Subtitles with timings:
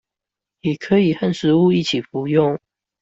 [0.61, 2.59] 也可以和食物一起服用